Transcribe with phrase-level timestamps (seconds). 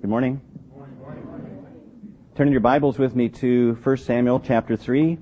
[0.00, 0.40] Good morning.
[2.36, 5.18] Turn your Bibles with me to 1 Samuel chapter 3.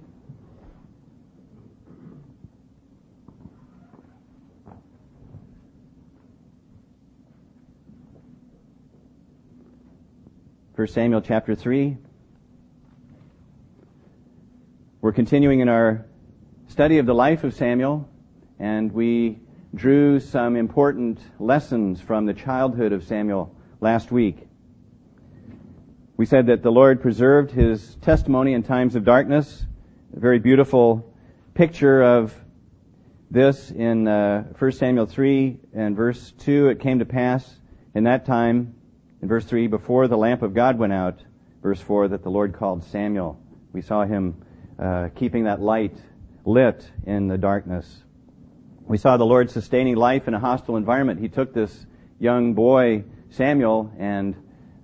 [10.75, 11.97] First Samuel chapter 3.
[15.01, 16.05] We're continuing in our
[16.69, 18.07] study of the life of Samuel,
[18.59, 19.39] and we
[19.75, 24.46] drew some important lessons from the childhood of Samuel last week.
[26.19, 29.67] We said that the Lord preserved his testimony in times of darkness.
[30.17, 31.13] A very beautiful
[31.53, 32.35] picture of
[33.31, 36.69] this in uh, 1 Samuel 3 and verse 2.
[36.69, 37.61] It came to pass
[37.95, 38.75] in that time,
[39.21, 41.19] in verse 3, before the lamp of God went out,
[41.63, 43.39] verse 4, that the Lord called Samuel.
[43.75, 44.43] We saw him
[44.79, 45.99] uh, keeping that light
[46.47, 48.05] lit in the darkness.
[48.87, 51.21] We saw the Lord sustaining life in a hostile environment.
[51.21, 51.85] He took this
[52.19, 54.35] young boy, Samuel, and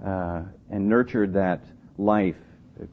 [0.05, 1.63] uh, and nurtured that
[1.99, 2.39] life,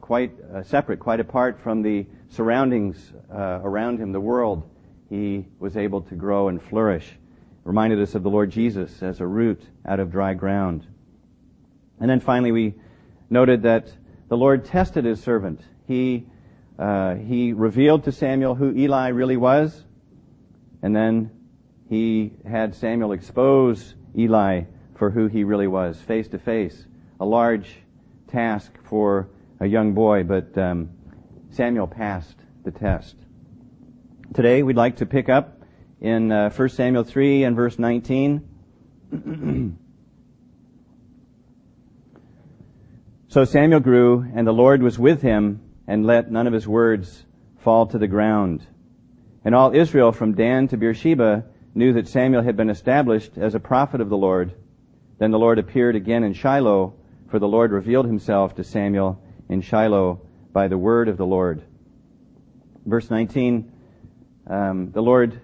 [0.02, 4.68] quite uh, separate, quite apart from the surroundings uh, around him, the world.
[5.08, 7.16] He was able to grow and flourish.
[7.64, 10.86] Reminded us of the Lord Jesus as a root out of dry ground.
[11.98, 12.74] And then finally, we
[13.30, 13.90] noted that
[14.28, 15.60] the Lord tested his servant.
[15.88, 16.26] He
[16.78, 19.84] uh, he revealed to Samuel who Eli really was,
[20.82, 21.30] and then
[21.88, 24.62] he had Samuel expose Eli
[24.94, 26.86] for who he really was, face to face
[27.20, 27.76] a large
[28.28, 29.28] task for
[29.60, 30.88] a young boy, but um,
[31.50, 33.14] Samuel passed the test.
[34.32, 35.60] Today we'd like to pick up
[36.00, 38.48] in uh, 1 Samuel 3 and verse 19.
[43.28, 47.26] so Samuel grew, and the Lord was with him, and let none of his words
[47.58, 48.66] fall to the ground.
[49.44, 53.60] And all Israel from Dan to Beersheba knew that Samuel had been established as a
[53.60, 54.54] prophet of the Lord.
[55.18, 56.94] Then the Lord appeared again in Shiloh,
[57.30, 60.20] for the Lord revealed himself to Samuel in Shiloh
[60.52, 61.62] by the word of the Lord.
[62.84, 63.70] Verse 19,
[64.48, 65.40] um, the Lord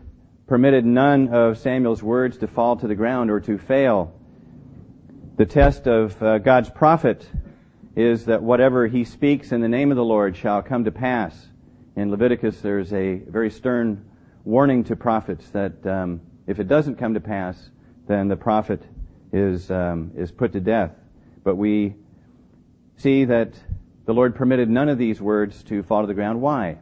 [0.49, 4.13] permitted none of Samuel's words to fall to the ground or to fail.
[5.37, 7.29] The test of uh, God's prophet
[7.95, 11.49] is that whatever he speaks in the name of the Lord shall come to pass.
[11.95, 14.05] In Leviticus, there's a very stern
[14.45, 17.71] warning to prophets that um, if it doesn't come to pass,
[18.09, 18.83] then the prophet
[19.33, 20.93] is um, is put to death.
[21.47, 21.95] But we
[22.97, 23.55] see that
[24.05, 26.41] the Lord permitted none of these words to fall to the ground.
[26.41, 26.79] Why?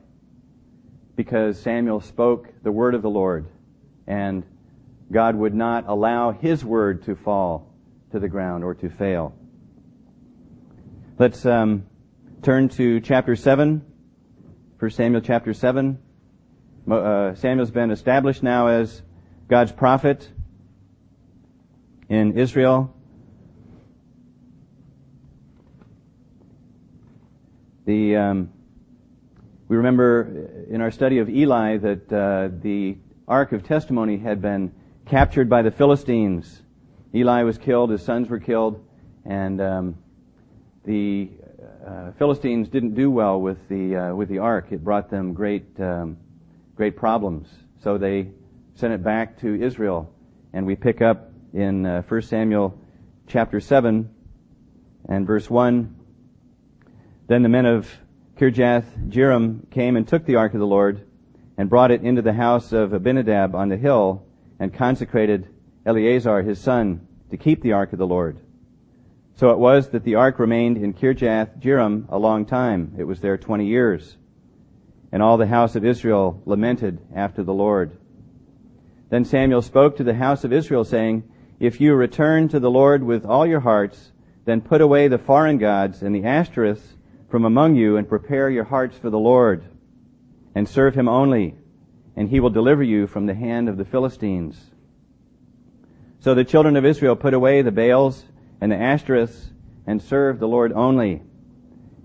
[1.16, 3.44] Because Samuel spoke the word of the Lord,
[4.06, 4.42] and
[5.12, 7.74] God would not allow his word to fall
[8.12, 9.34] to the ground or to fail.
[11.19, 11.84] Let's um,
[12.41, 13.84] turn to chapter 7,
[14.78, 15.98] 1 Samuel chapter 7.
[16.91, 19.03] Uh, Samuel's been established now as
[19.47, 20.26] God's prophet
[22.08, 22.94] in Israel.
[27.87, 28.50] The um,
[29.69, 32.97] we remember in our study of Eli that uh, the
[33.28, 34.72] Ark of Testimony had been
[35.05, 36.62] captured by the Philistines.
[37.15, 38.83] Eli was killed, his sons were killed,
[39.27, 39.99] and um,
[40.84, 41.28] the
[41.87, 44.69] uh, Philistines didn't do well with the uh, with the Ark.
[44.71, 46.16] It brought them great um,
[46.77, 47.51] great problems.
[47.83, 48.31] So they
[48.77, 50.11] sent it back to Israel,
[50.55, 52.78] and we pick up in uh, 1 Samuel
[53.27, 54.09] chapter 7
[55.06, 55.95] and verse 1
[57.26, 57.90] then the men of
[58.36, 61.06] Kirjath Jearim came and took the ark of the Lord
[61.56, 64.26] and brought it into the house of Abinadab on the hill
[64.58, 65.48] and consecrated
[65.86, 68.38] Eleazar his son to keep the ark of the Lord.
[69.36, 72.94] So it was that the ark remained in Kirjath Jearim a long time.
[72.98, 74.16] It was there twenty years.
[75.10, 77.96] And all the house of Israel lamented after the Lord.
[79.10, 81.22] Then Samuel spoke to the house of Israel saying,
[81.60, 84.12] If you return to the Lord with all your hearts,
[84.44, 86.94] then put away the foreign gods and the Ashtoreths
[87.34, 89.65] from among you and prepare your hearts for the Lord
[90.55, 91.56] and serve him only,
[92.15, 94.71] and he will deliver you from the hand of the Philistines.
[96.21, 98.22] So the children of Israel put away the Baals
[98.61, 99.49] and the Ashtoreths
[99.84, 101.22] and served the Lord only.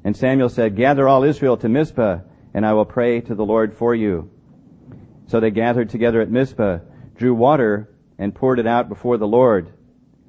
[0.03, 2.21] And Samuel said, Gather all Israel to Mizpah,
[2.55, 4.31] and I will pray to the Lord for you.
[5.27, 6.79] So they gathered together at Mizpah,
[7.15, 9.71] drew water, and poured it out before the Lord.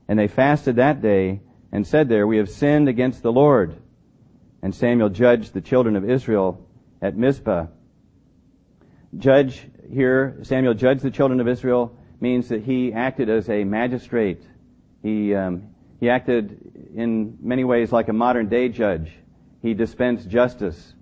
[0.08, 1.40] And they fasted that day,
[1.72, 3.80] and said there, We have sinned against the Lord.
[4.62, 6.66] And Samuel judged the children of Israel
[7.00, 7.66] at Mizpah.
[9.16, 14.42] Judge here, Samuel judged the children of Israel means that he acted as a magistrate.
[15.02, 15.68] He, um,
[15.98, 19.10] he acted in many ways like a modern day judge.
[19.62, 20.94] He dispensed justice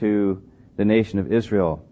[0.00, 0.42] to
[0.76, 1.86] the nation of Israel.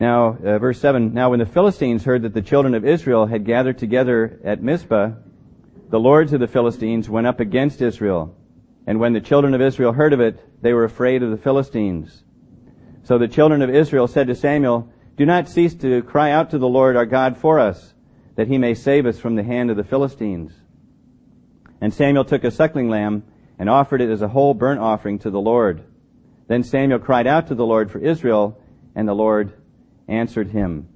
[0.00, 3.44] Now, uh, verse 7, Now when the Philistines heard that the children of Israel had
[3.44, 5.10] gathered together at Mizpah,
[5.90, 8.36] the lords of the Philistines went up against Israel.
[8.86, 12.24] And when the children of Israel heard of it, they were afraid of the Philistines.
[13.02, 16.58] So the children of Israel said to Samuel, Do not cease to cry out to
[16.58, 17.92] the Lord our God for us,
[18.36, 20.52] that he may save us from the hand of the Philistines.
[21.80, 23.24] And Samuel took a suckling lamb
[23.58, 25.82] and offered it as a whole burnt offering to the Lord.
[26.46, 28.62] Then Samuel cried out to the Lord for Israel,
[28.94, 29.52] and the Lord
[30.06, 30.88] answered him.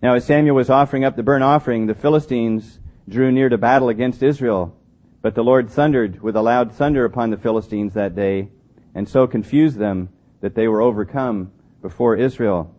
[0.00, 2.78] Now as Samuel was offering up the burnt offering, the Philistines
[3.08, 4.76] drew near to battle against Israel.
[5.22, 8.50] But the Lord thundered with a loud thunder upon the Philistines that day,
[8.94, 10.10] and so confused them
[10.40, 12.74] that they were overcome before Israel.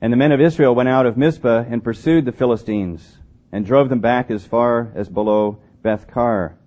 [0.00, 3.18] And the men of Israel went out of Mizpah and pursued the Philistines,
[3.52, 6.58] and drove them back as far as below Beth Car.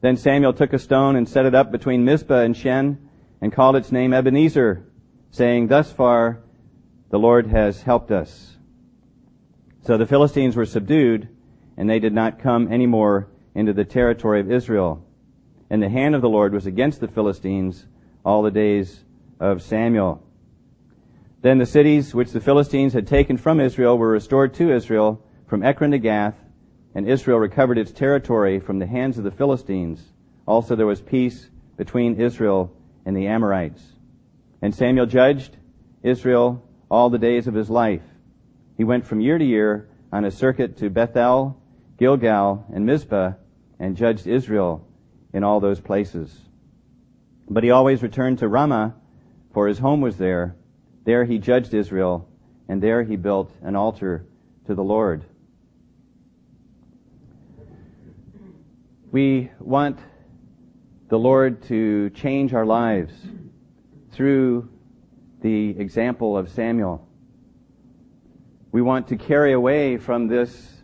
[0.00, 3.08] Then Samuel took a stone and set it up between Mizpah and Shen,
[3.40, 4.86] and called its name Ebenezer,
[5.30, 6.40] saying, Thus far
[7.10, 8.53] the Lord has helped us.
[9.84, 11.28] So the Philistines were subdued,
[11.76, 15.04] and they did not come any more into the territory of Israel.
[15.68, 17.86] And the hand of the Lord was against the Philistines
[18.24, 19.04] all the days
[19.38, 20.22] of Samuel.
[21.42, 25.62] Then the cities which the Philistines had taken from Israel were restored to Israel from
[25.62, 26.36] Ekron to Gath,
[26.94, 30.12] and Israel recovered its territory from the hands of the Philistines.
[30.46, 33.82] Also there was peace between Israel and the Amorites.
[34.62, 35.58] And Samuel judged
[36.02, 38.00] Israel all the days of his life.
[38.76, 41.60] He went from year to year on a circuit to Bethel,
[41.98, 43.32] Gilgal, and Mizpah,
[43.78, 44.86] and judged Israel
[45.32, 46.40] in all those places.
[47.48, 48.94] But he always returned to Ramah,
[49.52, 50.56] for his home was there.
[51.04, 52.28] There he judged Israel,
[52.68, 54.26] and there he built an altar
[54.66, 55.24] to the Lord.
[59.12, 59.98] We want
[61.08, 63.14] the Lord to change our lives
[64.10, 64.68] through
[65.42, 67.06] the example of Samuel.
[68.74, 70.82] We want to carry away from this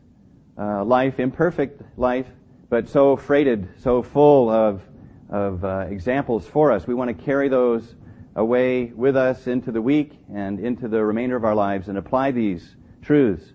[0.57, 2.29] uh, life, imperfect life,
[2.69, 4.81] but so freighted, so full of
[5.29, 6.87] of uh, examples for us.
[6.87, 7.97] We want to carry those
[8.37, 12.31] away with us into the week and into the remainder of our lives and apply
[12.31, 13.55] these truths.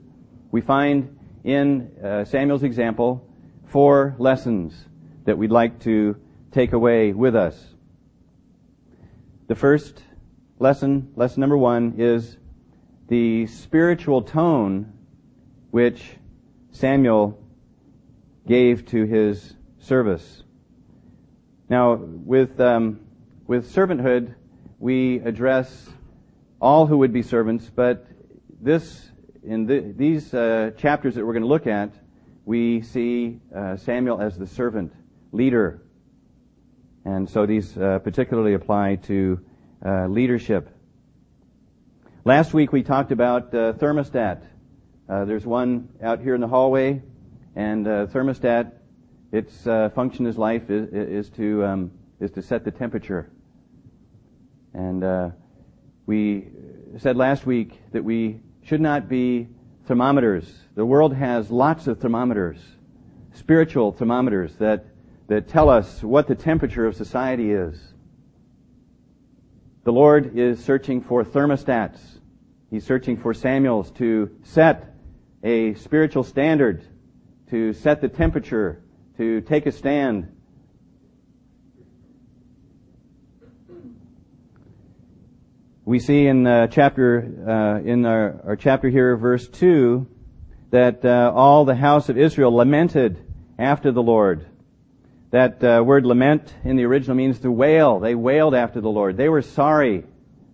[0.52, 3.26] We find in uh, Samuel's example
[3.68, 4.74] four lessons
[5.24, 6.18] that we'd like to
[6.52, 7.68] take away with us.
[9.48, 10.04] The first
[10.60, 12.36] lesson, lesson number one, is
[13.08, 14.92] the spiritual tone
[15.72, 16.18] which
[16.72, 17.40] Samuel
[18.48, 20.44] gave to his service.
[21.70, 23.00] Now, with, um,
[23.48, 24.36] with servanthood,
[24.80, 25.90] we address
[26.60, 28.08] all who would be servants, but
[28.62, 29.10] this,
[29.44, 31.94] in the, these uh, chapters that we're going to look at,
[32.46, 34.94] we see uh, Samuel as the servant
[35.32, 35.82] leader.
[37.04, 39.40] And so these uh, particularly apply to
[39.86, 40.75] uh, leadership.
[42.28, 44.42] Last week we talked about uh, thermostat.
[45.08, 47.04] Uh, there's one out here in the hallway,
[47.56, 48.72] and thermostat
[49.32, 53.30] its uh, function as life is, is to um, is to set the temperature.
[54.74, 55.30] And uh,
[56.08, 56.48] we
[56.98, 59.48] said last week that we should not be
[59.86, 60.52] thermometers.
[60.74, 62.58] The world has lots of thermometers,
[63.36, 64.88] spiritual thermometers that
[65.28, 67.94] that tell us what the temperature of society is.
[69.84, 72.15] The Lord is searching for thermostats.
[72.76, 74.94] He's searching for Samuels to set
[75.46, 76.86] a spiritual standard,
[77.50, 78.84] to set the temperature
[79.16, 80.30] to take a stand.
[85.86, 90.08] We see in uh, chapter uh, in our, our, chapter here, verse two,
[90.72, 93.26] that uh, all the house of Israel lamented
[93.58, 94.48] after the Lord.
[95.32, 98.02] That uh, word lament in the original means to wail.
[98.02, 99.16] They wailed after the Lord.
[99.16, 100.04] They were sorry.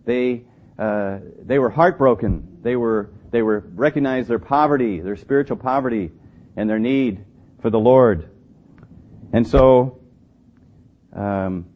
[0.06, 0.46] They
[0.82, 2.58] uh, they were heartbroken.
[2.64, 6.12] They were they were recognized their poverty, their spiritual poverty,
[6.58, 7.24] and their need
[7.62, 8.30] for the Lord.
[9.32, 10.00] And so,
[11.14, 11.68] um,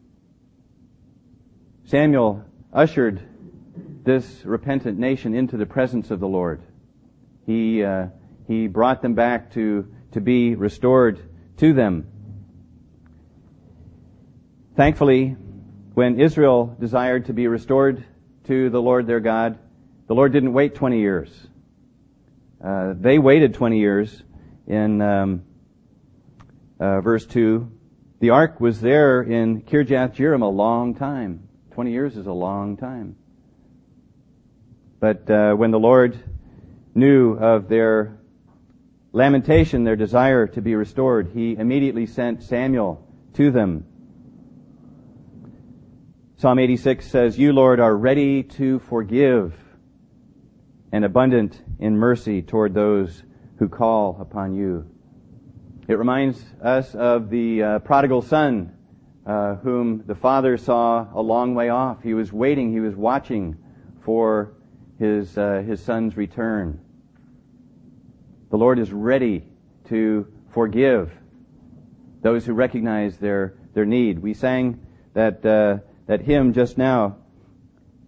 [1.84, 3.22] Samuel ushered
[4.04, 6.60] this repentant nation into the presence of the Lord.
[7.46, 8.08] He, uh,
[8.46, 11.20] he brought them back to, to be restored
[11.58, 12.06] to them.
[14.76, 15.36] Thankfully,
[15.94, 18.04] when Israel desired to be restored
[18.46, 19.58] to the Lord their God,
[20.06, 21.30] the Lord didn't wait 20 years.
[22.62, 24.22] Uh, they waited 20 years
[24.66, 25.42] in um,
[26.80, 27.70] uh, verse 2,
[28.18, 31.48] the ark was there in Kirjath Jearim a long time.
[31.72, 33.16] 20 years is a long time.
[34.98, 36.18] But uh, when the Lord
[36.94, 38.18] knew of their
[39.12, 43.86] lamentation, their desire to be restored, he immediately sent Samuel to them.
[46.38, 49.54] Psalm 86 says, You, Lord, are ready to forgive
[50.92, 53.22] and abundant in mercy toward those
[53.58, 54.86] who call upon you.
[55.88, 58.76] It reminds us of the uh, prodigal son
[59.24, 62.02] uh, whom the father saw a long way off.
[62.02, 63.56] He was waiting, he was watching
[64.04, 64.52] for
[64.98, 66.78] his, uh, his son's return.
[68.50, 69.48] The Lord is ready
[69.88, 71.10] to forgive
[72.20, 74.18] those who recognize their, their need.
[74.18, 77.16] We sang that, uh, that hymn just now,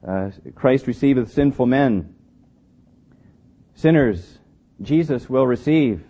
[0.06, 2.14] uh, Christ receiveth sinful men.
[3.74, 4.38] Sinners,
[4.80, 6.02] Jesus will receive.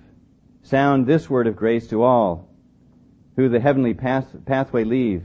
[0.63, 2.49] Sound this word of grace to all
[3.39, 5.23] who the heavenly path, pathway leave,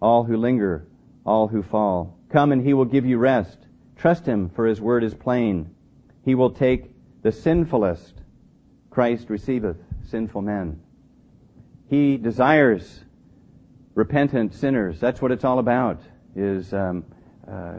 [0.00, 0.84] all who linger,
[1.24, 2.18] all who fall.
[2.28, 3.56] Come and he will give you rest.
[3.94, 5.72] Trust him, for his word is plain.
[6.24, 6.90] He will take
[7.22, 8.14] the sinfulest.
[8.90, 9.76] Christ receiveth
[10.08, 10.80] sinful men.
[11.88, 13.04] He desires
[13.94, 15.00] repentant sinners.
[15.00, 16.00] That's what it's all about.
[16.34, 17.04] Is um,
[17.46, 17.74] uh,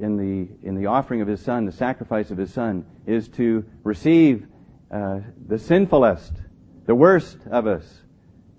[0.00, 3.64] in the in the offering of His Son, the sacrifice of His Son, is to
[3.82, 4.46] receive
[4.90, 6.32] uh, the sinfulest,
[6.86, 7.84] the worst of us,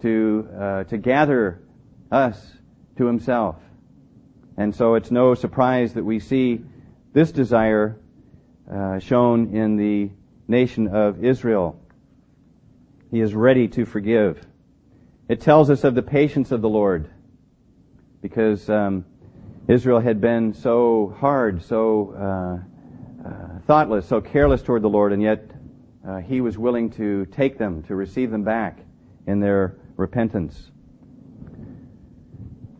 [0.01, 1.61] to uh, to gather
[2.11, 2.53] us
[2.97, 3.55] to Himself.
[4.57, 6.61] And so it's no surprise that we see
[7.13, 7.97] this desire
[8.69, 10.11] uh, shown in the
[10.47, 11.79] nation of Israel.
[13.09, 14.45] He is ready to forgive.
[15.29, 17.07] It tells us of the patience of the Lord,
[18.19, 19.05] because um,
[19.67, 25.21] Israel had been so hard, so uh, uh, thoughtless, so careless toward the Lord, and
[25.21, 25.51] yet
[26.07, 28.79] uh, He was willing to take them, to receive them back
[29.27, 30.71] in their repentance.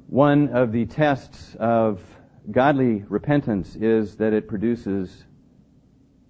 [0.08, 2.01] One of the tests of
[2.50, 5.24] godly repentance is that it produces,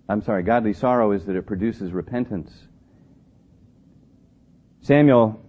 [0.09, 2.51] I'm sorry, godly sorrow is that it produces repentance.
[4.81, 5.45] Samuel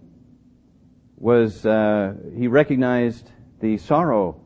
[1.21, 4.41] was, uh, he recognized the sorrow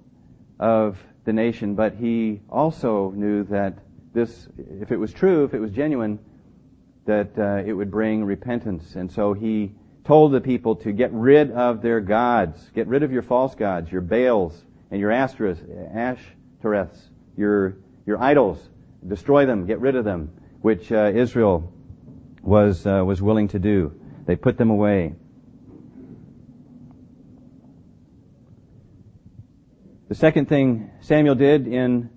[0.59, 3.79] of the nation, but he also knew that
[4.13, 4.47] this,
[4.81, 6.19] if it was true, if it was genuine,
[7.05, 8.95] that uh, it would bring repentance.
[8.95, 9.71] And so he
[10.03, 13.89] told the people to get rid of their gods, get rid of your false gods,
[13.89, 16.97] your Baals and your Ashtoreths,
[17.37, 18.59] your, your idols,
[19.07, 20.29] destroy them, get rid of them,
[20.61, 21.71] which uh, Israel
[22.41, 23.93] was, uh, was willing to do.
[24.25, 25.15] They put them away.
[30.07, 32.11] The second thing Samuel did in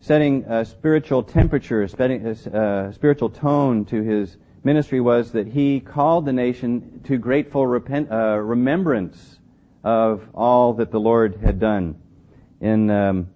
[0.00, 6.32] setting a spiritual temperature, a spiritual tone to his ministry was that he called the
[6.32, 9.38] nation to grateful repent, uh, remembrance
[9.84, 11.96] of all that the Lord had done.
[12.62, 13.28] In um,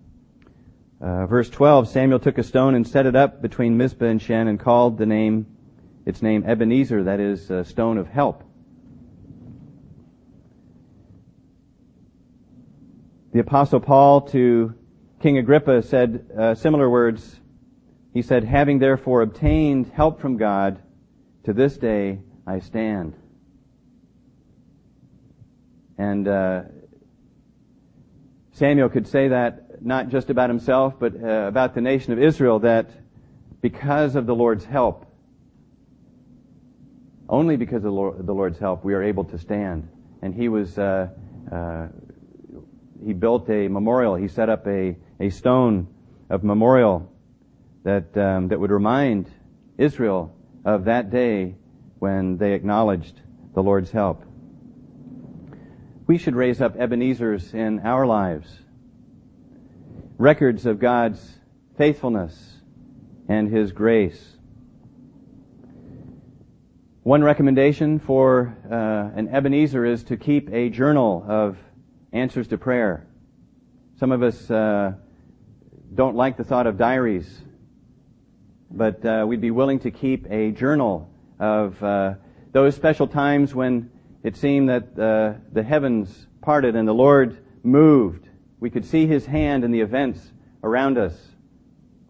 [1.03, 4.49] uh, verse 12, Samuel took a stone and set it up between Mizpah and Shen
[4.49, 5.45] and called the name,
[6.07, 8.45] its name Ebenezer, that is, a stone of help.
[13.33, 14.75] The apostle Paul to
[15.21, 17.41] King Agrippa said uh, similar words.
[18.13, 20.83] He said, having therefore obtained help from God,
[21.45, 23.15] to this day I stand.
[25.97, 26.63] And uh,
[28.53, 32.59] Samuel could say that not just about himself, but uh, about the nation of Israel,
[32.59, 32.91] that
[33.63, 35.07] because of the Lord's help,
[37.31, 37.95] only because of
[38.27, 39.89] the, Lord's help, we are able to stand.
[40.21, 41.09] And he was, uh,
[41.51, 41.87] uh,
[43.05, 44.15] he built a memorial.
[44.15, 45.89] He set up a, a stone
[46.31, 47.11] of memorial
[47.85, 49.31] that, um, that would remind
[49.79, 51.57] Israel of that day
[51.99, 53.21] when they acknowledged
[53.55, 54.25] the Lord's help.
[56.07, 58.49] We should raise up Ebenezer's in our lives,
[60.19, 61.39] records of God's
[61.77, 62.57] faithfulness
[63.29, 64.37] and His grace.
[67.03, 71.57] One recommendation for uh, an Ebenezer is to keep a journal of
[72.13, 73.07] answers to prayer.
[73.99, 74.93] Some of us uh,
[75.95, 77.43] don't like the thought of diaries
[78.73, 82.15] but uh, we'd be willing to keep a journal of uh,
[82.53, 83.91] those special times when
[84.23, 88.29] it seemed that uh, the heavens parted and the Lord moved.
[88.61, 90.33] We could see His hand in the events
[90.65, 91.15] around us.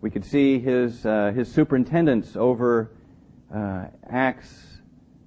[0.01, 2.93] We could see His uh, His superintendence over
[3.53, 4.53] uh, acts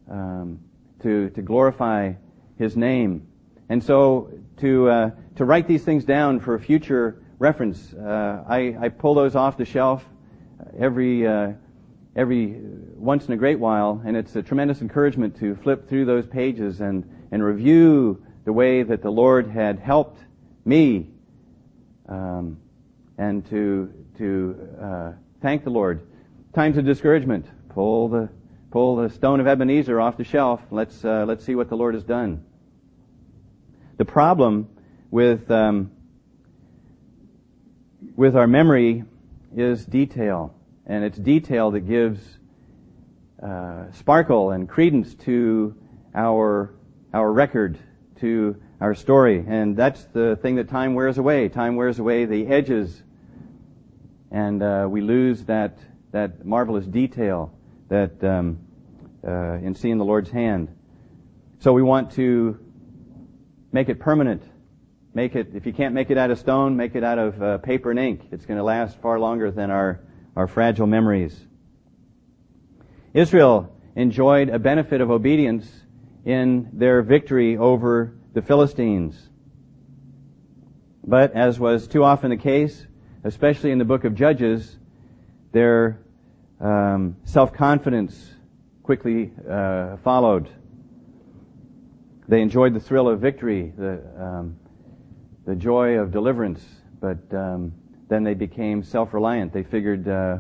[0.10, 0.60] um,
[1.02, 2.14] to to glorify
[2.58, 3.28] His name.
[3.68, 8.90] And so to uh, to write these things down for a future reference, I, I
[8.90, 10.06] pull those off the shelf
[10.78, 11.54] every uh,
[12.16, 12.56] every
[12.96, 16.82] once in a great while, and it's a tremendous encouragement to flip through those pages
[16.82, 20.20] and and review the way that the Lord had helped
[20.64, 21.10] me,
[22.08, 22.58] um,
[23.18, 26.08] and to to uh, thank the Lord.
[26.54, 28.30] Times of discouragement, pull the
[28.72, 30.62] pull the stone of Ebenezer off the shelf.
[30.72, 32.44] Let's uh, let's see what the Lord has done.
[33.98, 34.70] The problem
[35.12, 35.92] with um,
[38.16, 39.04] with our memory
[39.56, 40.54] is detail
[40.86, 42.20] and it's detail that gives
[43.42, 45.76] uh, sparkle and credence to
[46.14, 46.74] our,
[47.14, 47.78] our record
[48.20, 49.44] to our story.
[49.48, 51.50] And that's the thing that time wears away.
[51.50, 53.02] Time wears away the edges.
[54.32, 55.78] And uh, we lose that,
[56.12, 57.52] that marvelous detail
[57.90, 58.60] that um,
[59.26, 60.70] uh, in seeing the Lord's hand.
[61.60, 62.60] So we want to
[63.76, 64.42] make it permanent.
[65.14, 67.58] Make it, if you can't make it out of stone, make it out of uh,
[67.58, 68.22] paper and ink.
[68.32, 70.00] It's going to last far longer than our,
[70.34, 71.38] our fragile memories.
[73.14, 75.70] Israel enjoyed a benefit of obedience
[76.24, 79.14] in their victory over the Philistines.
[81.04, 82.88] But as was too often the case,
[83.26, 84.78] especially in the book of Judges,
[85.52, 86.00] their
[86.62, 88.36] um, self-confidence
[88.84, 90.50] quickly uh, followed.
[92.28, 94.58] They enjoyed the thrill of victory, the, um,
[95.46, 96.64] the joy of deliverance,
[97.00, 97.74] but um,
[98.08, 99.54] then they became self-reliant.
[99.54, 100.40] They figured uh,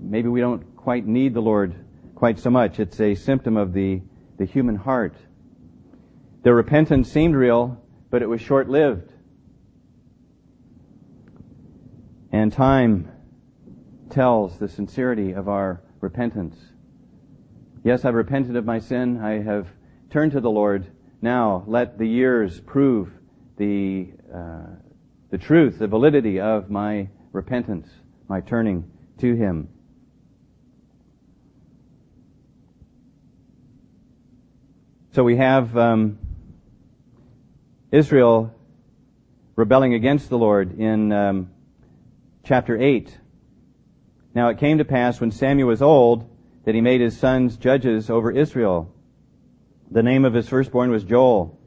[0.00, 1.74] maybe we don't quite need the Lord
[2.14, 2.80] quite so much.
[2.80, 4.02] It's a symptom of the,
[4.36, 5.14] the human heart.
[6.42, 9.12] Their repentance seemed real, but it was short-lived.
[12.30, 13.10] And time
[14.10, 16.56] tells the sincerity of our repentance.
[17.82, 19.18] Yes, I've repented of my sin.
[19.20, 19.68] I have
[20.10, 20.86] turned to the Lord.
[21.20, 23.10] Now let the years prove
[23.56, 24.66] the, uh,
[25.30, 27.88] the truth, the validity of my repentance,
[28.28, 29.68] my turning to Him.
[35.12, 36.18] So we have um,
[37.90, 38.54] Israel
[39.54, 41.50] rebelling against the Lord in um,
[42.44, 43.16] chapter 8.
[44.34, 46.28] Now it came to pass when Samuel was old
[46.66, 48.92] that he made his sons judges over Israel.
[49.90, 51.58] The name of his firstborn was Joel.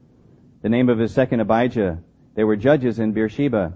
[0.62, 2.00] The name of his second Abijah.
[2.34, 3.74] They were judges in Beersheba.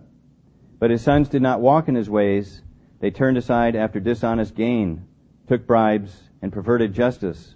[0.79, 2.63] But his sons did not walk in his ways.
[3.01, 5.07] They turned aside after dishonest gain,
[5.49, 7.55] took bribes, and perverted justice.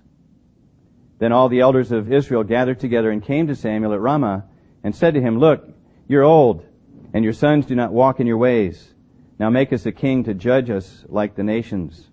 [1.19, 4.47] Then all the elders of Israel gathered together and came to Samuel at Ramah
[4.83, 5.69] and said to him, Look,
[6.07, 6.65] you're old,
[7.13, 8.95] and your sons do not walk in your ways.
[9.39, 12.09] Now make us a king to judge us like the nations.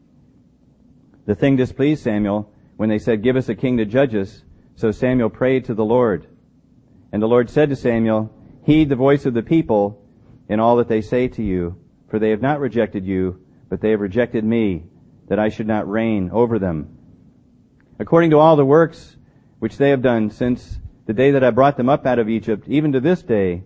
[1.26, 4.44] The thing displeased Samuel when they said, Give us a king to judge us.
[4.76, 6.28] So Samuel prayed to the Lord.
[7.12, 8.32] And the Lord said to Samuel,
[8.64, 10.04] Heed the voice of the people
[10.50, 13.92] in all that they say to you, for they have not rejected you, but they
[13.92, 14.84] have rejected me,
[15.28, 16.98] that I should not reign over them.
[18.00, 19.16] According to all the works
[19.60, 22.68] which they have done since the day that I brought them up out of Egypt,
[22.68, 23.64] even to this day,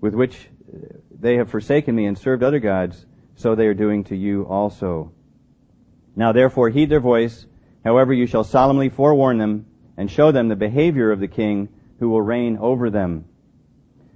[0.00, 0.48] with which
[1.10, 5.12] they have forsaken me and served other gods, so they are doing to you also.
[6.14, 7.46] Now therefore heed their voice,
[7.84, 12.08] however you shall solemnly forewarn them, and show them the behavior of the king who
[12.08, 13.24] will reign over them.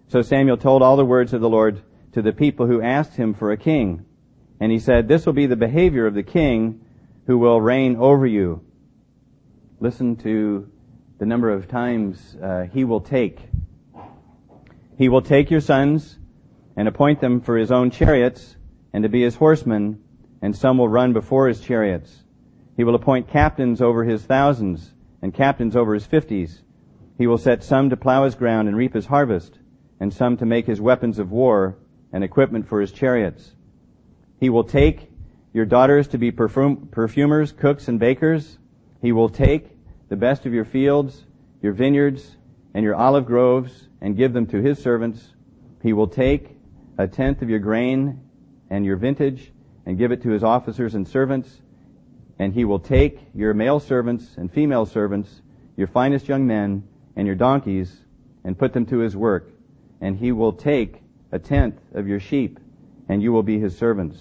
[0.09, 3.35] So Samuel told all the words of the Lord to the people who asked him
[3.35, 4.05] for a king.
[4.59, 6.81] And he said, This will be the behavior of the king
[7.27, 8.65] who will reign over you.
[9.81, 10.71] Listen to
[11.19, 13.41] the number of times uh, he will take.
[14.97, 16.19] He will take your sons
[16.77, 18.57] and appoint them for his own chariots
[18.93, 20.03] and to be his horsemen,
[20.41, 22.25] and some will run before his chariots.
[22.77, 26.63] He will appoint captains over his thousands and captains over his fifties.
[27.19, 29.59] He will set some to plow his ground and reap his harvest,
[29.99, 31.79] and some to make his weapons of war
[32.13, 33.55] and equipment for his chariots.
[34.39, 35.11] He will take
[35.53, 38.59] your daughters to be perfum- perfumers, cooks, and bakers.
[39.01, 39.71] He will take
[40.09, 41.25] the best of your fields,
[41.63, 42.37] your vineyards,
[42.75, 45.33] and your olive groves, and give them to his servants.
[45.83, 46.59] He will take
[46.99, 48.21] a tenth of your grain
[48.69, 49.53] and your vintage,
[49.87, 51.63] and give it to his officers and servants.
[52.39, 55.41] And he will take your male servants and female servants,
[55.77, 58.03] your finest young men, and your donkeys,
[58.45, 59.51] and put them to his work.
[60.01, 62.61] And he will take a tenth of your sheep,
[63.09, 64.19] and you will be his servants.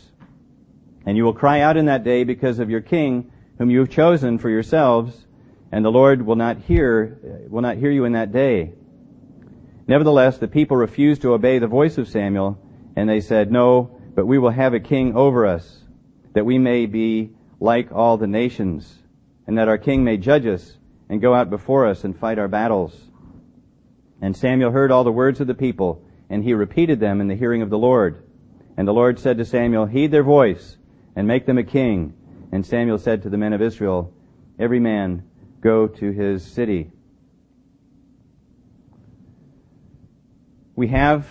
[1.06, 3.89] And you will cry out in that day because of your king, whom you have
[3.89, 5.25] chosen for yourselves,
[5.71, 8.71] and the Lord will not hear, will not hear you in that day.
[9.88, 12.58] Nevertheless, the people refused to obey the voice of Samuel,
[12.95, 15.84] and they said, No, but we will have a king over us,
[16.34, 17.32] that we may be
[17.65, 18.99] like all the nations,
[19.47, 20.78] and that our king may judge us
[21.10, 23.10] and go out before us and fight our battles.
[24.21, 27.36] And Samuel heard all the words of the people, and he repeated them in the
[27.36, 28.23] hearing of the Lord.
[28.78, 30.78] And the Lord said to Samuel, Heed their voice,
[31.15, 32.13] and make them a king.
[32.51, 34.13] And Samuel said to the men of Israel,
[34.60, 35.23] Every man
[35.60, 36.91] go to his city.
[40.75, 41.28] We have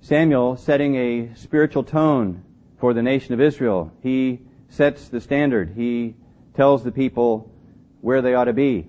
[0.00, 2.42] Samuel setting a spiritual tone
[2.78, 3.92] for the nation of Israel.
[4.02, 5.72] He sets the standard.
[5.76, 6.14] He
[6.54, 7.52] tells the people
[8.00, 8.88] where they ought to be.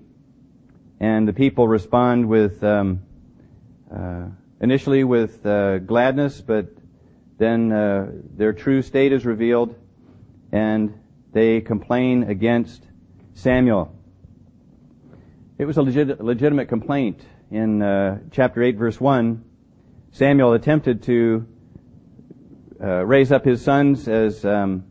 [1.00, 3.02] And the people respond with, um,
[3.94, 4.26] uh,
[4.60, 6.66] initially with uh, gladness, but
[7.38, 9.76] then uh, their true state is revealed,
[10.50, 10.98] and
[11.32, 12.82] they complain against
[13.34, 13.94] Samuel.
[15.58, 17.20] It was a legit, legitimate complaint.
[17.50, 19.44] In uh, chapter 8, verse 1,
[20.10, 21.46] Samuel attempted to
[22.80, 24.84] uh, raise up his sons as, um,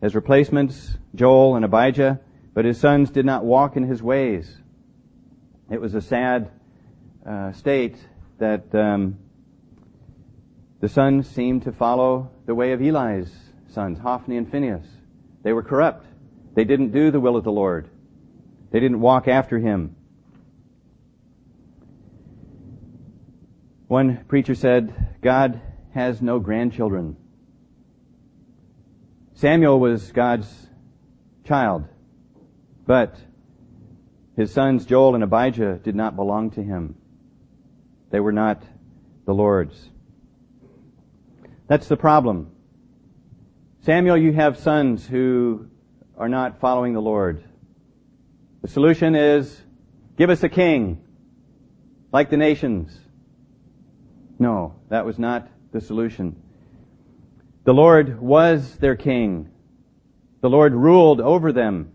[0.00, 2.20] as replacements, Joel and Abijah,
[2.54, 4.56] but his sons did not walk in his ways.
[5.70, 6.50] It was a sad
[7.26, 7.96] uh, state
[8.38, 9.18] that um,
[10.80, 13.30] the sons seemed to follow the way of Eli's
[13.68, 14.86] sons, Hophni and Phinehas.
[15.42, 16.06] They were corrupt.
[16.54, 17.88] They didn't do the will of the Lord.
[18.70, 19.96] They didn't walk after him.
[23.88, 25.60] One preacher said, God
[25.94, 27.16] has no grandchildren.
[29.38, 30.48] Samuel was God's
[31.44, 31.84] child,
[32.88, 33.14] but
[34.34, 36.96] his sons Joel and Abijah did not belong to him.
[38.10, 38.64] They were not
[39.26, 39.90] the Lord's.
[41.68, 42.50] That's the problem.
[43.82, 45.68] Samuel, you have sons who
[46.16, 47.44] are not following the Lord.
[48.62, 49.56] The solution is
[50.16, 51.00] give us a king,
[52.10, 52.98] like the nations.
[54.36, 56.42] No, that was not the solution.
[57.68, 59.50] The Lord was their king.
[60.40, 61.92] The Lord ruled over them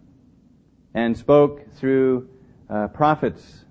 [0.93, 2.29] and spoke through
[2.69, 3.65] uh, prophets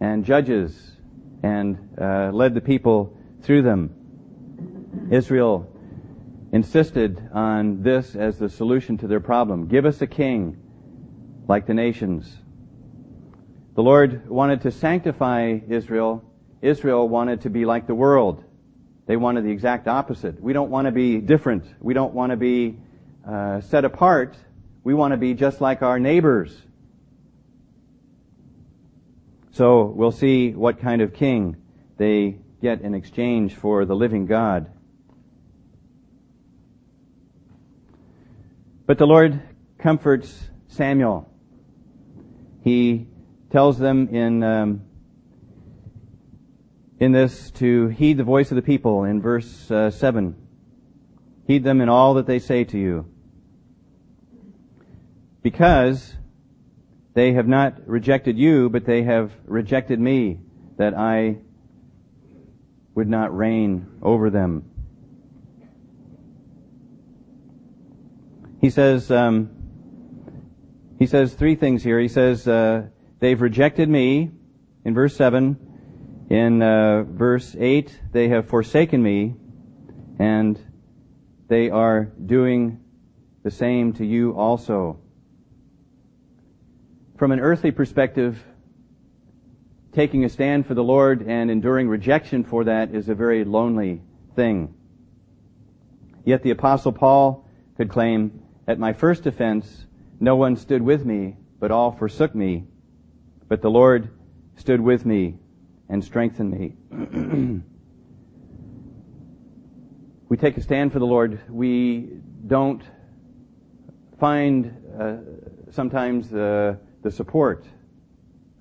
[0.00, 0.92] and judges
[1.42, 5.08] and uh, led the people through them.
[5.10, 5.68] Israel
[6.52, 9.66] insisted on this as the solution to their problem.
[9.66, 10.56] Give us a king
[11.48, 12.32] like the nations.
[13.74, 16.24] The Lord wanted to sanctify Israel
[16.62, 18.44] Israel wanted to be like the world.
[19.08, 20.38] They wanted the exact opposite.
[20.38, 21.64] We don't want to be different.
[21.80, 22.76] We don't want to be
[23.26, 24.36] uh, set apart.
[24.84, 26.54] We want to be just like our neighbors.
[29.52, 31.56] So we'll see what kind of king
[31.96, 34.70] they get in exchange for the living God.
[38.84, 39.40] But the Lord
[39.78, 41.32] comforts Samuel.
[42.62, 43.06] He
[43.50, 44.82] tells them in um,
[47.00, 50.34] in this to heed the voice of the people in verse uh, 7.
[51.46, 53.06] Heed them in all that they say to you.
[55.42, 56.14] Because
[57.14, 60.40] they have not rejected you, but they have rejected me,
[60.76, 61.38] that I
[62.94, 64.70] would not reign over them.
[68.60, 69.50] He says, um,
[70.98, 72.00] he says three things here.
[72.00, 72.88] He says, uh,
[73.20, 74.32] they've rejected me
[74.84, 75.67] in verse 7.
[76.28, 79.34] In uh, verse 8, they have forsaken me,
[80.18, 80.60] and
[81.48, 82.80] they are doing
[83.42, 85.00] the same to you also.
[87.16, 88.44] From an earthly perspective,
[89.92, 94.02] taking a stand for the Lord and enduring rejection for that is a very lonely
[94.36, 94.74] thing.
[96.26, 99.86] Yet the apostle Paul could claim, at my first offense,
[100.20, 102.64] no one stood with me, but all forsook me.
[103.48, 104.10] But the Lord
[104.56, 105.38] stood with me
[105.88, 106.74] and strengthen me.
[110.28, 111.40] we take a stand for the Lord.
[111.48, 112.10] We
[112.46, 112.82] don't
[114.18, 115.16] find uh,
[115.70, 117.64] sometimes the, the support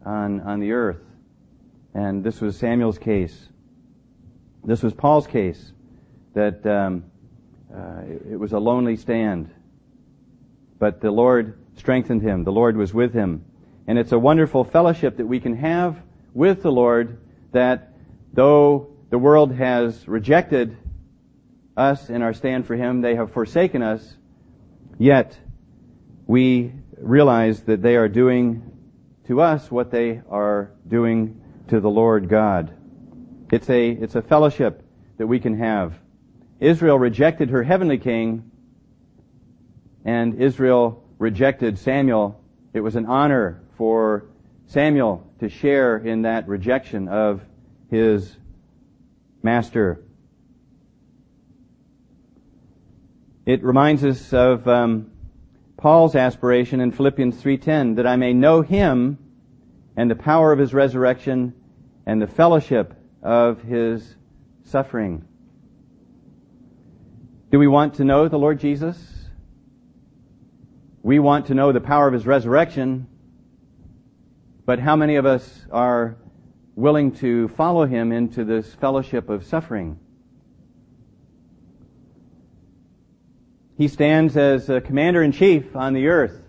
[0.05, 1.01] on, on the earth.
[1.93, 3.49] And this was Samuel's case.
[4.63, 5.71] This was Paul's case,
[6.33, 7.05] that um,
[7.73, 9.49] uh, it was a lonely stand.
[10.79, 12.43] But the Lord strengthened him.
[12.43, 13.45] The Lord was with him.
[13.87, 16.01] And it's a wonderful fellowship that we can have
[16.38, 17.17] with the Lord
[17.52, 17.93] that
[18.32, 20.78] though the world has rejected
[21.76, 24.15] us in our stand for Him, they have forsaken us,
[25.00, 25.36] yet
[26.28, 28.71] we realize that they are doing
[29.26, 32.71] to us what they are doing to the Lord God.
[33.52, 34.84] It's a, it's a fellowship
[35.17, 35.95] that we can have.
[36.60, 38.52] Israel rejected her heavenly king,
[40.06, 42.39] and Israel rejected Samuel.
[42.73, 44.28] It was an honor for
[44.67, 47.41] Samuel to share in that rejection of
[47.89, 48.36] his
[49.41, 50.03] master.
[53.45, 55.12] It reminds us of um,
[55.77, 59.17] Paul's aspiration in Philippians 3:10 that I may know him
[59.95, 61.53] and the power of his resurrection
[62.06, 64.15] and the fellowship of his
[64.65, 65.25] suffering.
[67.51, 69.30] Do we want to know the Lord Jesus?
[71.03, 73.08] We want to know the power of his resurrection
[74.67, 76.17] but how many of us are
[76.75, 79.97] willing to follow him into this fellowship of suffering?
[83.77, 86.43] He stands as a commander in chief on the earth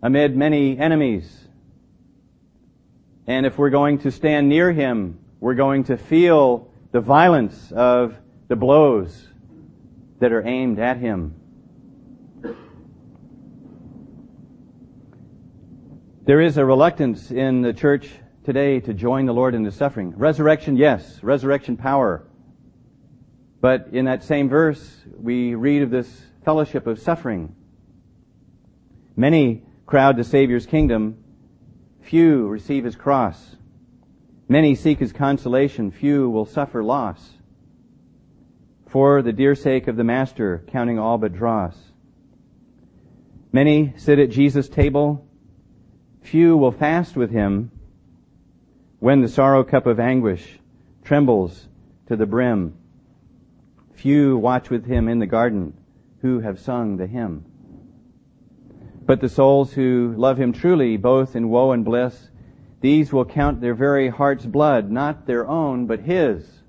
[0.00, 1.48] amid many enemies.
[3.26, 8.14] And if we're going to stand near him, we're going to feel the violence of
[8.46, 9.26] the blows
[10.20, 11.34] that are aimed at him.
[16.30, 18.08] There is a reluctance in the church
[18.44, 20.14] today to join the Lord in His suffering.
[20.16, 21.20] Resurrection, yes.
[21.24, 22.24] Resurrection power.
[23.60, 27.56] But in that same verse, we read of this fellowship of suffering.
[29.16, 31.16] Many crowd the Savior's kingdom.
[32.02, 33.56] Few receive His cross.
[34.48, 35.90] Many seek His consolation.
[35.90, 37.28] Few will suffer loss.
[38.86, 41.76] For the dear sake of the Master, counting all but dross.
[43.50, 45.26] Many sit at Jesus' table.
[46.22, 47.70] Few will fast with Him
[49.00, 50.58] when the sorrow cup of anguish
[51.02, 51.68] trembles
[52.06, 52.74] to the brim.
[53.94, 55.74] Few watch with him in the garden
[56.20, 57.44] who have sung the hymn.
[59.04, 62.30] But the souls who love him truly, both in woe and bliss,
[62.80, 66.62] these will count their very heart's blood, not their own, but his.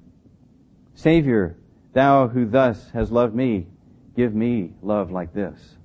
[0.93, 1.57] Savior,
[1.93, 3.67] thou who thus has loved me,
[4.15, 5.77] give me love like this.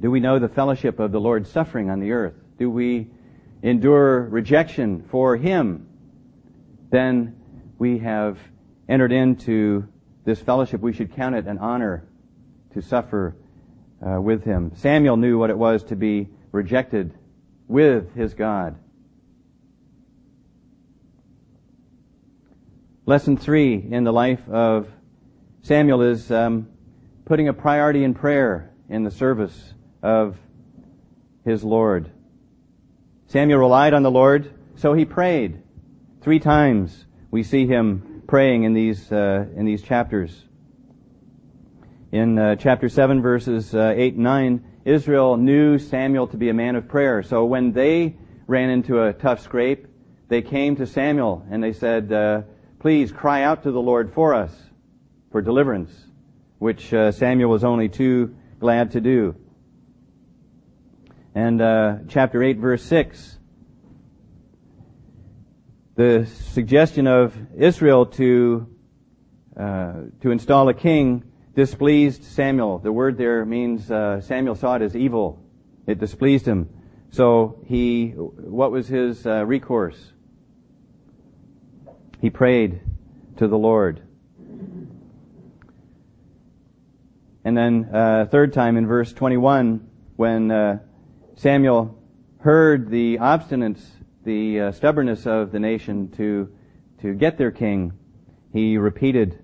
[0.00, 2.34] Do we know the fellowship of the Lord's suffering on the earth?
[2.58, 3.08] Do we
[3.62, 5.88] endure rejection for Him,
[6.90, 7.36] then
[7.78, 8.38] we have
[8.88, 9.86] entered into
[10.24, 10.80] this fellowship.
[10.80, 12.04] We should count it an honor
[12.74, 13.36] to suffer
[14.06, 14.72] uh, with Him.
[14.76, 17.12] Samuel knew what it was to be rejected
[17.66, 18.76] with his God.
[23.04, 24.88] Lesson three in the life of
[25.62, 26.68] Samuel is um,
[27.24, 30.36] putting a priority in prayer in the service of
[31.44, 32.10] his Lord.
[33.26, 35.62] Samuel relied on the Lord, so he prayed.
[36.22, 40.44] Three times we see him praying in these, uh, in these chapters.
[42.10, 46.54] In uh, chapter 7 verses uh, 8 and 9, Israel knew Samuel to be a
[46.54, 47.22] man of prayer.
[47.22, 49.86] So when they ran into a tough scrape,
[50.28, 52.42] they came to Samuel and they said, uh,
[52.78, 54.52] please cry out to the Lord for us,
[55.30, 55.92] for deliverance,
[56.58, 59.36] which uh, Samuel was only too glad to do
[61.38, 63.38] and uh, chapter 8, verse 6.
[65.94, 68.66] The suggestion of Israel to,
[69.56, 71.22] uh, to install a king
[71.54, 72.80] displeased Samuel.
[72.80, 75.40] The word there means uh, Samuel saw it as evil.
[75.86, 76.70] It displeased him.
[77.10, 80.12] So he, what was his uh, recourse?
[82.20, 82.80] He prayed
[83.36, 84.02] to the Lord.
[87.44, 90.80] And then, uh, third time in verse 21, when uh,
[91.38, 91.96] Samuel
[92.40, 93.80] heard the obstinance,
[94.24, 96.52] the uh, stubbornness of the nation to,
[97.00, 97.92] to get their king,
[98.52, 99.38] he repeated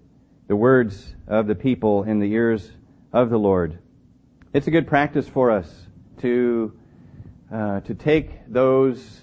[0.49, 2.69] the words of the people in the ears
[3.13, 3.79] of the Lord.
[4.53, 5.73] It's a good practice for us
[6.19, 6.77] to,
[7.53, 9.21] uh, to take those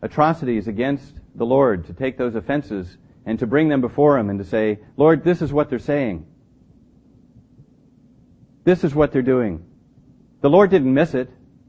[0.00, 4.38] atrocities against the Lord, to take those offenses and to bring them before Him and
[4.38, 6.24] to say, Lord, this is what they're saying.
[8.62, 9.64] This is what they're doing.
[10.42, 11.28] The Lord didn't miss it.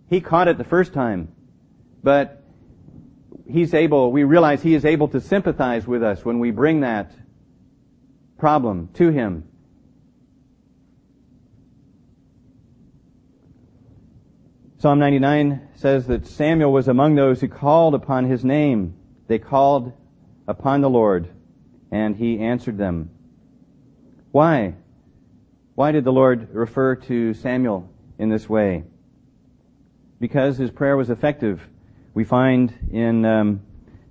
[0.10, 1.32] He caught it the first time,
[2.04, 2.44] but
[3.48, 7.12] he's able, we realize he is able to sympathize with us when we bring that
[8.38, 9.44] problem to him.
[14.80, 18.96] Psalm 99 says that Samuel was among those who called upon his name.
[19.28, 19.92] They called
[20.48, 21.28] upon the Lord,
[21.92, 23.12] and he answered them.
[24.32, 24.76] Why?
[25.76, 28.86] Why did the Lord refer to Samuel in this way?
[30.20, 31.68] Because his prayer was effective.
[32.14, 33.62] We find in um,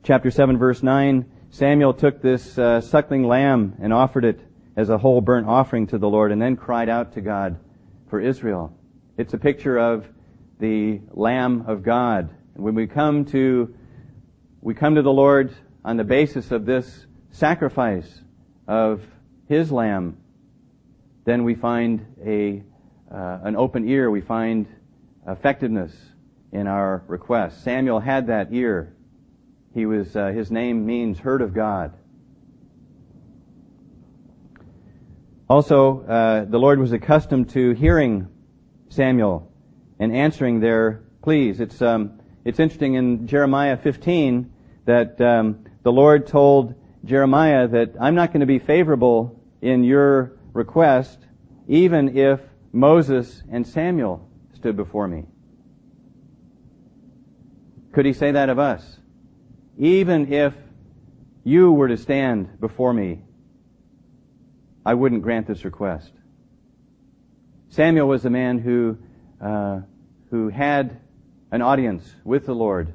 [0.02, 4.40] chapter 7, verse 9, Samuel took this uh, suckling lamb and offered it
[4.76, 7.58] as a whole burnt offering to the Lord and then cried out to God
[8.08, 8.72] for Israel.
[9.16, 10.08] It's a picture of
[10.58, 12.30] the Lamb of God.
[12.54, 13.74] When we come to,
[14.60, 18.22] we come to the Lord on the basis of this sacrifice
[18.66, 19.02] of
[19.48, 20.16] His Lamb,
[21.24, 22.62] then we find a,
[23.12, 24.66] uh, an open ear, we find
[25.28, 25.92] effectiveness
[26.52, 27.62] in our requests.
[27.62, 28.94] Samuel had that ear.
[29.74, 31.94] He was, uh, his name means heard of God.
[35.48, 38.28] Also, uh, the Lord was accustomed to hearing
[38.88, 39.50] Samuel
[39.98, 41.60] and answering their pleas.
[41.60, 44.52] It's, um, it's interesting in Jeremiah 15
[44.84, 50.38] that um, the Lord told Jeremiah that I'm not going to be favorable in your
[50.52, 51.18] request,
[51.66, 52.40] even if
[52.72, 54.27] Moses and Samuel
[54.58, 55.24] stood before me.
[57.92, 58.98] Could he say that of us?
[59.78, 60.52] Even if
[61.44, 63.20] you were to stand before me,
[64.84, 66.10] I wouldn't grant this request.
[67.70, 68.98] Samuel was the man who,
[69.40, 69.80] uh,
[70.30, 71.00] who had
[71.52, 72.92] an audience with the Lord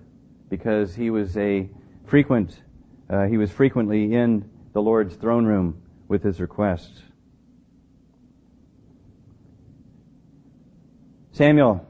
[0.50, 1.70] because he was a
[2.06, 2.62] frequent,
[3.10, 7.02] uh, he was frequently in the Lord's throne room with his requests.
[11.34, 11.84] Samuel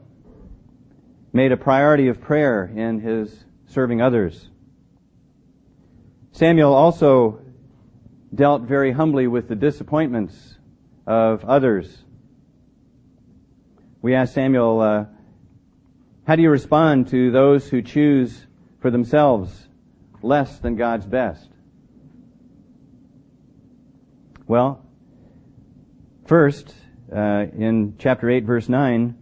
[1.34, 4.48] made a priority of prayer in his serving others.
[6.32, 7.42] Samuel also
[8.34, 10.56] dealt very humbly with the disappointments
[11.06, 12.04] of others.
[14.00, 15.04] We asked Samuel, uh,
[16.26, 18.46] how do you respond to those who choose
[18.80, 19.68] for themselves
[20.22, 21.50] less than God's best?
[24.46, 24.82] Well,
[26.24, 26.74] first,
[27.14, 29.18] uh, in chapter 8, verse 9,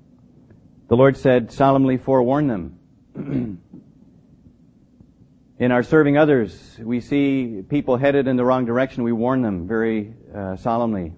[0.93, 2.79] the Lord said, solemnly forewarn them.
[5.59, 9.03] in our serving others, we see people headed in the wrong direction.
[9.03, 11.15] We warn them very uh, solemnly.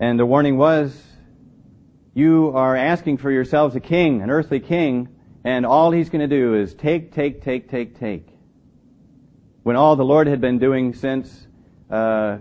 [0.00, 1.04] And the warning was,
[2.12, 5.06] you are asking for yourselves a king, an earthly king,
[5.44, 8.26] and all he's going to do is take, take, take, take, take.
[9.62, 11.46] When all the Lord had been doing since
[11.88, 12.38] uh,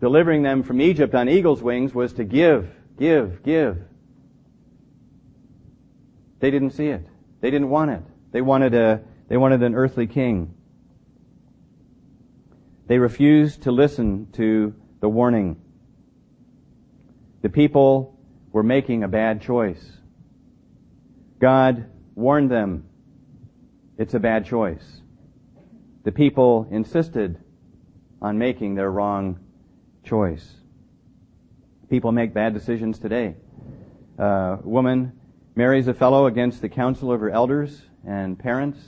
[0.00, 3.78] delivering them from Egypt on eagle's wings was to give, give, give.
[6.40, 7.06] They didn't see it.
[7.40, 8.02] They didn't want it.
[8.32, 10.54] They wanted a, they wanted an earthly king.
[12.86, 15.60] They refused to listen to the warning.
[17.42, 18.18] The people
[18.52, 19.84] were making a bad choice.
[21.38, 22.84] God warned them
[23.98, 25.00] it's a bad choice.
[26.04, 27.38] The people insisted
[28.20, 29.40] on making their wrong
[30.06, 30.54] choice.
[31.90, 33.34] People make bad decisions today.
[34.18, 35.12] A woman
[35.54, 38.78] marries a fellow against the counsel of her elders and parents.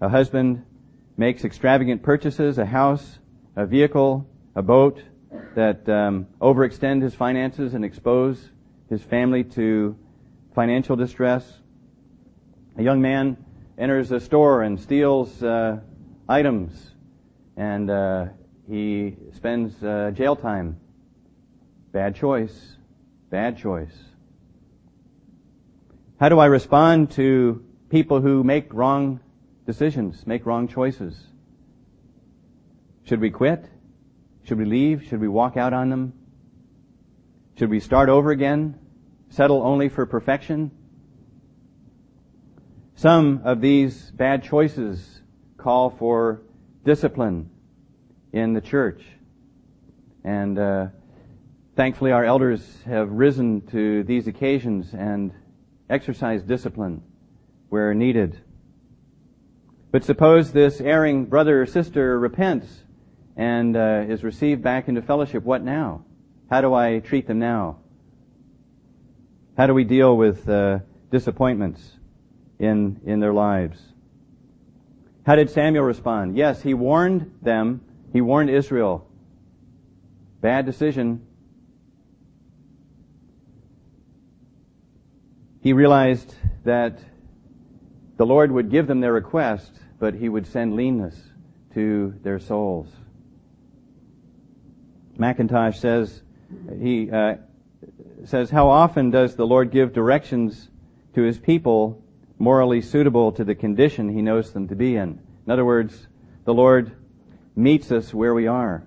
[0.00, 0.64] A husband
[1.16, 3.18] makes extravagant purchases, a house,
[3.54, 5.02] a vehicle, a boat
[5.54, 8.48] that um, overextend his finances and expose
[8.88, 9.96] his family to
[10.54, 11.60] financial distress.
[12.78, 13.36] A young man
[13.76, 15.80] enters a store and steals uh,
[16.28, 16.94] items,
[17.56, 18.26] and uh,
[18.70, 20.78] he spends uh, jail time.
[21.90, 22.76] Bad choice.
[23.28, 23.92] Bad choice.
[26.20, 29.18] How do I respond to people who make wrong
[29.66, 31.20] decisions, make wrong choices?
[33.02, 33.64] Should we quit?
[34.44, 35.04] Should we leave?
[35.08, 36.12] Should we walk out on them?
[37.58, 38.78] Should we start over again?
[39.30, 40.70] Settle only for perfection?
[42.94, 45.22] Some of these bad choices
[45.56, 46.42] call for
[46.84, 47.50] discipline
[48.32, 49.02] in the church.
[50.24, 50.86] And uh,
[51.76, 55.32] thankfully, our elders have risen to these occasions and
[55.88, 57.02] exercised discipline
[57.68, 58.38] where needed.
[59.90, 62.68] But suppose this erring brother or sister repents
[63.36, 65.42] and uh, is received back into fellowship.
[65.42, 66.04] What now?
[66.48, 67.78] How do I treat them now?
[69.56, 71.80] How do we deal with uh, disappointments
[72.58, 73.80] in in their lives?
[75.26, 76.36] How did Samuel respond?
[76.36, 77.82] Yes, he warned them
[78.12, 79.06] he warned Israel.
[80.40, 81.26] Bad decision.
[85.62, 86.98] He realized that
[88.16, 91.16] the Lord would give them their request, but he would send leanness
[91.74, 92.88] to their souls.
[95.18, 96.22] Mackintosh says,
[96.80, 97.34] he uh,
[98.24, 100.68] says, how often does the Lord give directions
[101.14, 102.02] to his people
[102.38, 105.20] morally suitable to the condition he knows them to be in?
[105.44, 106.06] In other words,
[106.44, 106.92] the Lord
[107.56, 108.82] meets us where we are.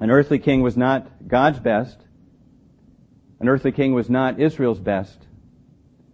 [0.00, 1.98] An earthly king was not God's best.
[3.38, 5.18] An earthly king was not Israel's best.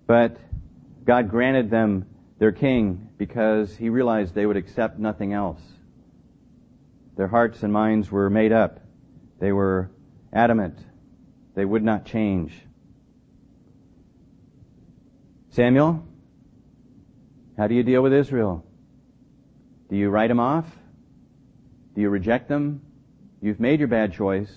[0.07, 0.37] But
[1.05, 2.07] God granted them
[2.39, 5.61] their king because he realized they would accept nothing else.
[7.17, 8.81] Their hearts and minds were made up.
[9.39, 9.91] They were
[10.33, 10.79] adamant.
[11.55, 12.53] They would not change.
[15.51, 16.07] Samuel,
[17.57, 18.66] how do you deal with Israel?
[19.89, 20.67] Do you write them off?
[21.95, 22.83] Do you reject them?
[23.41, 24.53] You've made your bad choice.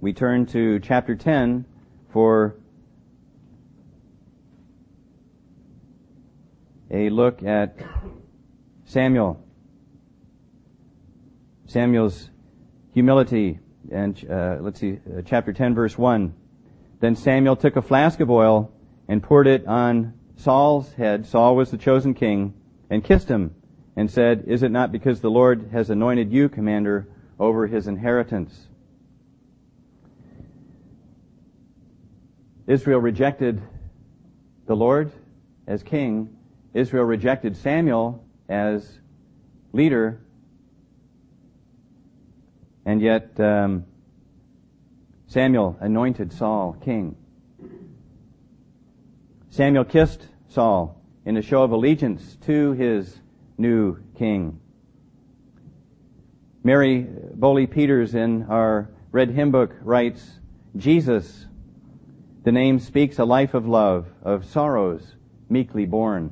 [0.00, 1.66] We turn to chapter 10
[2.12, 2.56] for
[6.90, 7.76] a look at
[8.86, 9.42] Samuel.
[11.66, 12.30] Samuel's
[12.94, 13.58] humility.
[13.92, 16.34] And uh, let's see, uh, chapter 10, verse 1.
[17.00, 18.72] Then Samuel took a flask of oil
[19.08, 21.26] and poured it on Saul's head.
[21.26, 22.54] Saul was the chosen king
[22.90, 23.54] and kissed him
[23.96, 27.08] and said, Is it not because the Lord has anointed you commander
[27.38, 28.68] over his inheritance?
[32.66, 33.62] Israel rejected
[34.66, 35.12] the Lord
[35.66, 36.36] as king.
[36.74, 38.98] Israel rejected Samuel as
[39.72, 40.20] leader.
[42.84, 43.84] And yet, um,
[45.28, 47.16] Samuel anointed Saul king.
[49.50, 53.18] Samuel kissed Saul in a show of allegiance to his
[53.58, 54.60] new king.
[56.62, 57.04] Mary
[57.34, 60.38] Bowley Peters in our Red Hymn Book writes,
[60.76, 61.46] Jesus,
[62.44, 65.16] the name speaks a life of love, of sorrows
[65.48, 66.30] meekly borne.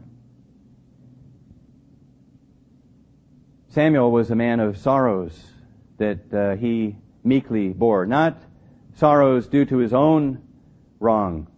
[3.71, 5.37] Samuel was a man of sorrows
[5.99, 8.07] that uh, he meekly bore.
[8.07, 8.41] Not
[8.95, 10.41] sorrows due to his own
[11.01, 11.49] wrong,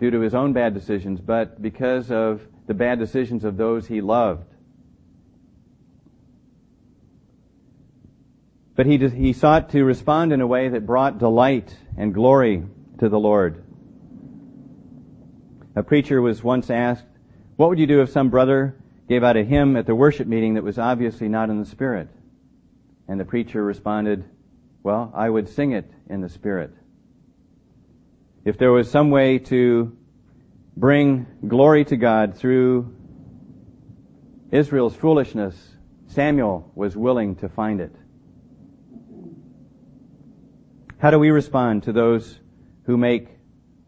[0.00, 4.00] due to his own bad decisions, but because of the bad decisions of those he
[4.00, 4.52] loved.
[8.74, 12.64] But he, he sought to respond in a way that brought delight and glory
[12.98, 13.64] to the Lord.
[15.74, 17.06] A preacher was once asked,
[17.56, 18.76] what would you do if some brother
[19.08, 22.08] gave out a hymn at the worship meeting that was obviously not in the Spirit.
[23.08, 24.24] And the preacher responded,
[24.82, 26.72] Well, I would sing it in the Spirit.
[28.44, 29.96] If there was some way to
[30.76, 32.94] bring glory to God through
[34.50, 35.56] Israel's foolishness,
[36.08, 37.94] Samuel was willing to find it.
[40.98, 42.38] How do we respond to those
[42.84, 43.28] who make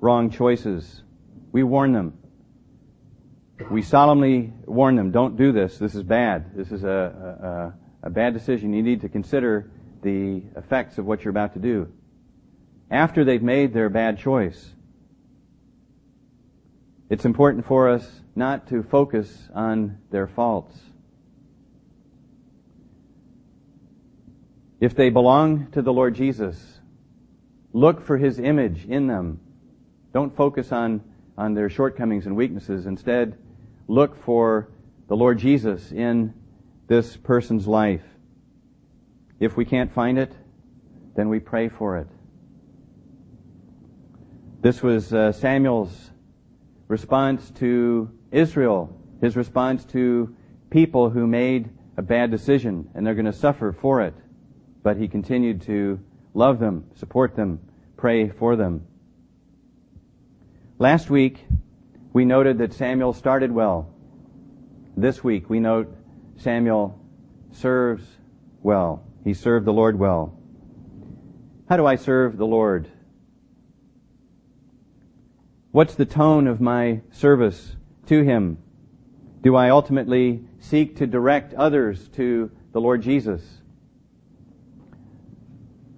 [0.00, 1.02] wrong choices?
[1.52, 2.18] We warn them.
[3.70, 5.78] We solemnly warn them, don't do this.
[5.78, 6.56] This is bad.
[6.56, 8.72] This is a, a, a bad decision.
[8.72, 9.70] You need to consider
[10.02, 11.92] the effects of what you're about to do.
[12.90, 14.74] After they've made their bad choice,
[17.10, 20.78] it's important for us not to focus on their faults.
[24.80, 26.80] If they belong to the Lord Jesus,
[27.72, 29.40] look for His image in them.
[30.12, 31.02] Don't focus on,
[31.36, 32.86] on their shortcomings and weaknesses.
[32.86, 33.36] Instead,
[33.88, 34.70] look for
[35.08, 36.34] the Lord Jesus in
[36.86, 38.04] this person's life.
[39.40, 40.32] If we can't find it,
[41.16, 42.08] then we pray for it.
[44.60, 46.10] This was uh, Samuel's
[46.88, 50.34] response to Israel, his response to
[50.70, 54.14] people who made a bad decision and they're going to suffer for it.
[54.82, 56.00] But he continued to
[56.34, 57.60] love them, support them,
[57.96, 58.86] pray for them.
[60.78, 61.44] Last week,
[62.12, 63.92] we noted that Samuel started well.
[64.96, 65.94] This week we note
[66.36, 66.98] Samuel
[67.52, 68.04] serves
[68.62, 69.04] well.
[69.24, 70.38] He served the Lord well.
[71.68, 72.88] How do I serve the Lord?
[75.70, 78.56] What's the tone of my service to Him?
[79.42, 83.42] Do I ultimately seek to direct others to the Lord Jesus?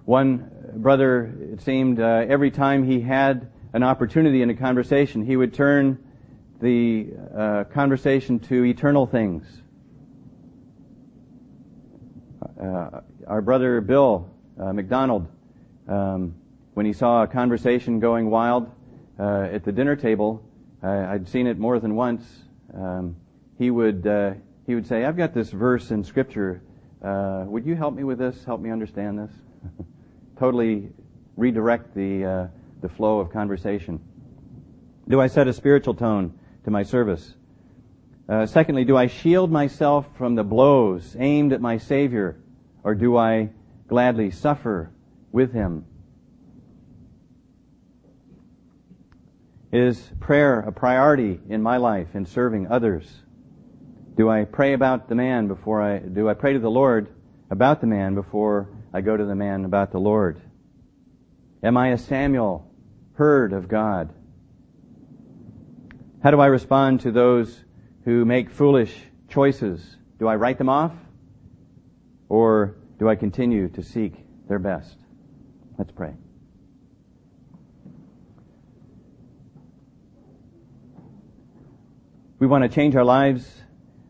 [0.03, 5.37] One brother, it seemed, uh, every time he had an opportunity in a conversation, he
[5.37, 6.03] would turn
[6.59, 9.45] the uh, conversation to eternal things.
[12.61, 15.29] Uh, our brother Bill uh, McDonald,
[15.87, 16.35] um,
[16.73, 18.69] when he saw a conversation going wild
[19.21, 20.43] uh, at the dinner table,
[20.81, 22.23] I'd seen it more than once.
[22.73, 23.15] Um,
[23.57, 24.33] he would uh,
[24.65, 26.61] he would say, "I've got this verse in Scripture.
[27.03, 28.43] Uh, would you help me with this?
[28.43, 29.31] Help me understand this."
[30.39, 30.89] totally
[31.37, 32.49] redirect the
[32.81, 33.99] the flow of conversation.
[35.07, 36.33] Do I set a spiritual tone?
[36.63, 37.35] to my service?
[38.29, 42.37] Uh, secondly, do I shield myself from the blows aimed at my Savior,
[42.83, 43.49] or do I
[43.87, 44.91] gladly suffer
[45.31, 45.85] with Him?
[49.71, 53.09] Is prayer a priority in my life in serving others?
[54.17, 57.07] Do I pray about the man before I, do I pray to the Lord
[57.49, 60.41] about the man before I go to the man about the Lord?
[61.63, 62.69] Am I a Samuel,
[63.13, 64.13] heard of God?
[66.21, 67.63] How do I respond to those
[68.03, 68.93] who make foolish
[69.29, 69.95] choices?
[70.19, 70.91] Do I write them off?
[72.27, 74.15] Or do I continue to seek
[74.49, 74.97] their best?
[75.77, 76.13] Let's pray.
[82.41, 83.47] We want to change our lives,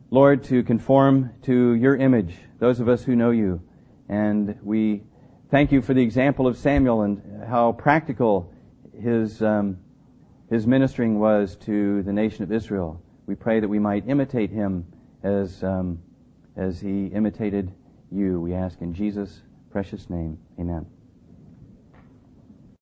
[0.09, 3.61] Lord, to conform to your image, those of us who know you.
[4.07, 5.03] And we
[5.49, 8.53] thank you for the example of Samuel and how practical
[8.97, 9.79] his um,
[10.49, 13.03] his ministering was to the nation of Israel.
[13.25, 14.85] We pray that we might imitate him
[15.23, 15.99] as, um,
[16.55, 17.73] as he imitated
[18.13, 18.39] you.
[18.39, 20.37] We ask in Jesus' precious name.
[20.57, 20.85] Amen.